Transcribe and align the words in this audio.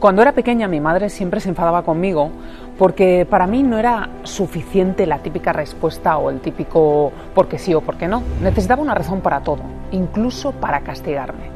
Cuando 0.00 0.22
era 0.22 0.32
pequeña 0.32 0.66
mi 0.66 0.80
madre 0.80 1.10
siempre 1.10 1.40
se 1.40 1.50
enfadaba 1.50 1.82
conmigo 1.82 2.30
porque 2.78 3.26
para 3.28 3.46
mí 3.46 3.62
no 3.62 3.78
era 3.78 4.08
suficiente 4.22 5.06
la 5.06 5.18
típica 5.18 5.52
respuesta 5.52 6.16
o 6.16 6.30
el 6.30 6.40
típico 6.40 7.12
porque 7.34 7.58
sí 7.58 7.74
o 7.74 7.82
porque 7.82 8.08
no. 8.08 8.22
Necesitaba 8.42 8.80
una 8.80 8.94
razón 8.94 9.20
para 9.20 9.40
todo, 9.40 9.60
incluso 9.92 10.52
para 10.52 10.80
castigarme. 10.80 11.50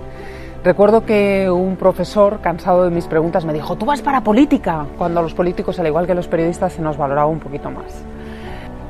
Recuerdo 0.62 1.06
que 1.06 1.50
un 1.50 1.76
profesor, 1.76 2.40
cansado 2.42 2.84
de 2.84 2.90
mis 2.90 3.06
preguntas, 3.06 3.46
me 3.46 3.54
dijo, 3.54 3.76
tú 3.76 3.86
vas 3.86 4.02
para 4.02 4.22
política, 4.22 4.84
cuando 4.98 5.20
a 5.20 5.22
los 5.22 5.32
políticos, 5.32 5.78
al 5.78 5.86
igual 5.86 6.06
que 6.06 6.14
los 6.14 6.28
periodistas, 6.28 6.74
se 6.74 6.82
nos 6.82 6.98
valoraba 6.98 7.28
un 7.28 7.40
poquito 7.40 7.70
más. 7.70 8.04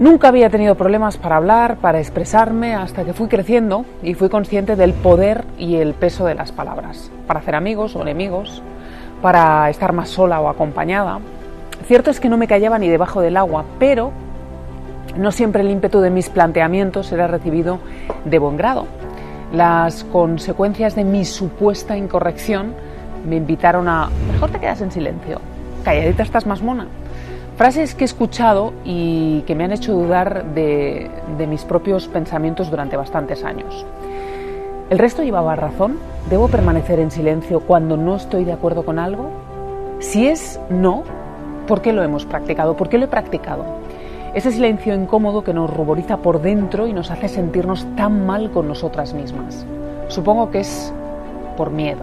Nunca 0.00 0.28
había 0.28 0.50
tenido 0.50 0.74
problemas 0.74 1.16
para 1.16 1.36
hablar, 1.36 1.76
para 1.76 2.00
expresarme, 2.00 2.74
hasta 2.74 3.04
que 3.04 3.12
fui 3.12 3.28
creciendo 3.28 3.84
y 4.02 4.14
fui 4.14 4.28
consciente 4.28 4.74
del 4.74 4.94
poder 4.94 5.44
y 5.58 5.76
el 5.76 5.94
peso 5.94 6.24
de 6.26 6.34
las 6.34 6.50
palabras, 6.50 7.12
para 7.28 7.38
hacer 7.38 7.54
amigos 7.54 7.94
o 7.94 8.02
enemigos, 8.02 8.60
para 9.24 9.70
estar 9.70 9.94
más 9.94 10.10
sola 10.10 10.38
o 10.42 10.50
acompañada. 10.50 11.18
Cierto 11.86 12.10
es 12.10 12.20
que 12.20 12.28
no 12.28 12.36
me 12.36 12.46
callaba 12.46 12.78
ni 12.78 12.90
debajo 12.90 13.22
del 13.22 13.38
agua, 13.38 13.64
pero 13.78 14.12
no 15.16 15.32
siempre 15.32 15.62
el 15.62 15.70
ímpetu 15.70 16.00
de 16.00 16.10
mis 16.10 16.28
planteamientos 16.28 17.10
era 17.10 17.26
recibido 17.26 17.78
de 18.26 18.38
buen 18.38 18.58
grado. 18.58 18.86
Las 19.50 20.04
consecuencias 20.04 20.94
de 20.94 21.04
mi 21.04 21.24
supuesta 21.24 21.96
incorrección 21.96 22.74
me 23.26 23.36
invitaron 23.36 23.88
a, 23.88 24.10
mejor 24.30 24.50
te 24.50 24.60
quedas 24.60 24.82
en 24.82 24.92
silencio, 24.92 25.40
calladita 25.84 26.22
estás 26.22 26.44
más 26.44 26.60
mona. 26.60 26.86
Frases 27.56 27.94
que 27.94 28.04
he 28.04 28.06
escuchado 28.06 28.74
y 28.84 29.40
que 29.46 29.54
me 29.54 29.64
han 29.64 29.72
hecho 29.72 29.94
dudar 29.94 30.44
de, 30.52 31.08
mis 31.48 31.62
propios 31.62 32.08
pensamientos 32.08 32.70
durante 32.70 32.98
bastantes 32.98 33.42
años. 33.42 33.86
¿El 34.90 34.98
resto 34.98 35.22
llevaba 35.22 35.56
razón? 35.56 35.98
¿Debo 36.28 36.48
permanecer 36.48 37.00
en 37.00 37.10
silencio 37.10 37.60
cuando 37.60 37.96
no 37.96 38.16
estoy 38.16 38.44
de 38.44 38.52
acuerdo 38.52 38.84
con 38.84 38.98
algo? 38.98 39.30
Si 39.98 40.28
es 40.28 40.60
no, 40.68 41.04
¿por 41.66 41.80
qué 41.80 41.94
lo 41.94 42.02
hemos 42.02 42.26
practicado? 42.26 42.76
¿Por 42.76 42.90
qué 42.90 42.98
lo 42.98 43.06
he 43.06 43.08
practicado? 43.08 43.64
Ese 44.34 44.52
silencio 44.52 44.94
incómodo 44.94 45.42
que 45.42 45.54
nos 45.54 45.74
ruboriza 45.74 46.18
por 46.18 46.42
dentro 46.42 46.86
y 46.86 46.92
nos 46.92 47.10
hace 47.10 47.28
sentirnos 47.28 47.86
tan 47.96 48.26
mal 48.26 48.50
con 48.50 48.68
nosotras 48.68 49.14
mismas. 49.14 49.64
Supongo 50.08 50.50
que 50.50 50.60
es 50.60 50.92
por 51.56 51.70
miedo. 51.70 52.02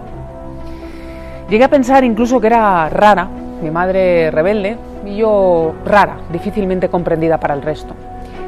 Llegué 1.50 1.66
a 1.66 1.70
pensar 1.70 2.04
incluso 2.04 2.42
que 2.42 2.48
era 2.48 2.90
rara, 2.90 3.28
mi 3.62 3.70
madre 3.70 4.32
rebelde, 4.32 4.78
y 5.06 5.18
yo 5.18 5.74
rara, 5.86 6.18
difícilmente 6.32 6.90
comprendida 6.90 7.40
para 7.40 7.54
el 7.54 7.62
resto. 7.62 7.94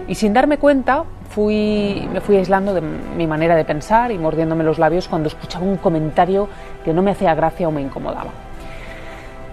Y 0.08 0.16
sin 0.16 0.34
darme 0.34 0.58
cuenta, 0.58 1.04
me 1.38 2.22
fui 2.22 2.38
aislando 2.38 2.74
de 2.74 2.82
mi 2.82 3.28
manera 3.28 3.56
de 3.56 3.66
pensar 3.66 4.12
y 4.12 4.18
mordiéndome 4.18 4.64
los 4.64 4.80
labios 4.80 5.08
cuando 5.08 5.28
escuchaba 5.28 5.66
un 5.66 5.78
comentario 5.78 6.48
que 6.84 6.94
no 6.94 7.02
me 7.02 7.12
hacía 7.12 7.34
gracia 7.36 7.68
o 7.68 7.72
me 7.72 7.82
incomodaba. 7.82 8.32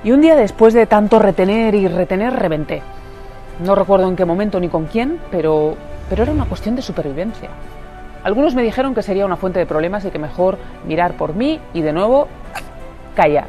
Y 0.02 0.12
un 0.12 0.20
día 0.20 0.34
después 0.36 0.74
de 0.74 0.86
tanto 0.86 1.18
retener 1.18 1.74
y 1.74 1.86
retener, 1.86 2.34
reventé. 2.34 2.82
No 3.64 3.74
recuerdo 3.74 4.08
en 4.08 4.16
qué 4.16 4.24
momento 4.24 4.58
ni 4.58 4.68
con 4.68 4.86
quién, 4.86 5.20
pero, 5.30 5.76
pero 6.08 6.22
era 6.22 6.32
una 6.32 6.46
cuestión 6.46 6.76
de 6.76 6.82
supervivencia. 6.82 7.50
Algunos 8.24 8.54
me 8.54 8.62
dijeron 8.62 8.94
que 8.94 9.02
sería 9.02 9.26
una 9.26 9.36
fuente 9.36 9.58
de 9.58 9.66
problemas 9.66 10.04
y 10.04 10.10
que 10.10 10.18
mejor 10.18 10.58
mirar 10.86 11.14
por 11.14 11.34
mí 11.34 11.60
y 11.74 11.82
de 11.82 11.92
nuevo 11.92 12.28
callar. 13.14 13.46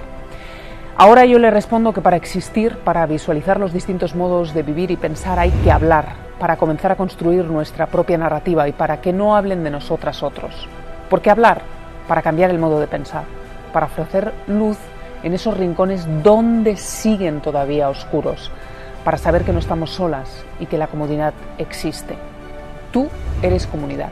Ahora 0.98 1.26
yo 1.26 1.40
le 1.40 1.52
respondo 1.52 1.94
que 1.94 2.02
para 2.02 2.18
existir, 2.18 2.78
para 2.78 3.06
visualizar 3.06 3.60
los 3.60 3.74
distintos 3.74 4.16
modos 4.16 4.54
de 4.54 4.64
vivir 4.64 4.92
y 4.92 4.98
pensar, 4.98 5.40
hay 5.40 5.52
que 5.64 5.72
hablar, 5.72 6.31
para 6.42 6.58
comenzar 6.58 6.92
a 6.92 6.96
construir 6.96 7.46
nuestra 7.46 7.86
propia 7.86 8.18
narrativa 8.18 8.68
y 8.68 8.72
para 8.72 9.00
que 9.00 9.14
no 9.14 9.36
hablen 9.36 9.64
de 9.64 9.70
nosotras 9.70 10.24
otros. 10.24 10.68
¿Por 11.08 11.22
qué 11.22 11.30
hablar? 11.30 11.62
Para 12.08 12.24
cambiar 12.24 12.50
el 12.50 12.58
modo 12.58 12.80
de 12.80 12.88
pensar, 12.88 13.26
para 13.72 13.86
ofrecer 13.86 14.34
luz 14.48 14.80
en 15.22 15.36
esos 15.36 15.56
rincones 15.56 16.08
donde 16.24 16.78
siguen 16.78 17.42
todavía 17.42 17.90
oscuros, 17.90 18.50
para 19.06 19.20
saber 19.20 19.44
que 19.44 19.54
no 19.54 19.60
estamos 19.60 19.92
solas 19.92 20.44
y 20.60 20.66
que 20.66 20.80
la 20.80 20.88
comunidad 20.88 21.36
existe. 21.60 22.16
Tú 22.92 23.08
eres 23.44 23.68
comunidad. 23.68 24.10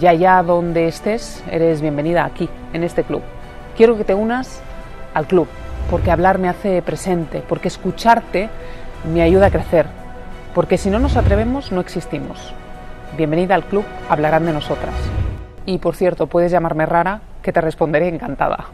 Ya 0.00 0.10
allá 0.10 0.42
donde 0.42 0.88
estés, 0.88 1.44
eres 1.48 1.80
bienvenida 1.82 2.24
aquí, 2.24 2.48
en 2.72 2.82
este 2.82 3.04
club. 3.04 3.22
Quiero 3.76 3.96
que 3.96 4.02
te 4.02 4.14
unas 4.16 4.60
al 5.14 5.28
club 5.28 5.46
porque 5.88 6.10
hablar 6.10 6.40
me 6.40 6.48
hace 6.48 6.82
presente, 6.82 7.44
porque 7.48 7.68
escucharte 7.68 8.48
me 9.04 9.22
ayuda 9.22 9.46
a 9.46 9.50
crecer, 9.50 9.86
porque 10.54 10.78
si 10.78 10.90
no 10.90 10.98
nos 10.98 11.16
atrevemos 11.16 11.72
no 11.72 11.80
existimos. 11.80 12.52
Bienvenida 13.16 13.54
al 13.54 13.64
club, 13.64 13.84
hablarán 14.08 14.46
de 14.46 14.52
nosotras. 14.52 14.94
Y 15.66 15.78
por 15.78 15.94
cierto, 15.94 16.26
puedes 16.26 16.52
llamarme 16.52 16.86
rara, 16.86 17.20
que 17.42 17.52
te 17.52 17.60
responderé 17.60 18.08
encantada. 18.08 18.66